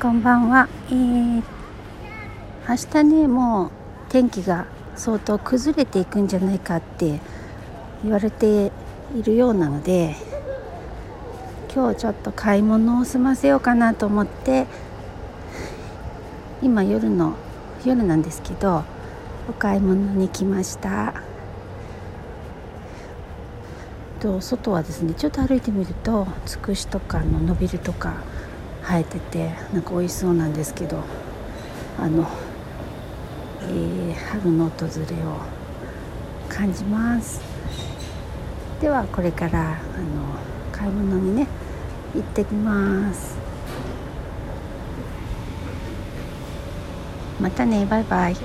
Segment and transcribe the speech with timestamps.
[0.00, 1.42] こんばんは、えー、
[2.68, 3.70] 明日ねもう
[4.10, 7.18] 天気が相当崩れていくんじゃないかって
[8.04, 8.70] 言われて
[9.16, 10.14] いるようなので
[11.74, 14.66] 今日ちょっと買い物を済ませようかなと思って
[16.62, 17.34] 今夜の
[17.84, 18.84] 夜なんですけど
[19.50, 21.22] お買い物に来ました。
[24.20, 28.14] と外はですねちょっと歩いてみるとつくしとかの伸びるとか
[28.88, 31.04] 生えててなんか美味しそうなんですけど
[32.00, 32.26] あの、
[33.60, 34.90] えー、春の訪れ
[35.26, 35.36] を
[36.48, 37.42] 感じます。
[38.80, 39.78] ではこれからあの
[40.72, 41.46] 買い物にね
[42.14, 43.36] 行ってきます。
[47.38, 48.36] またねバイバイ。